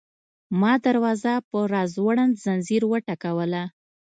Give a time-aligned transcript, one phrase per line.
[0.61, 3.63] ما دروازه په راځوړند ځنځیر وټکوله.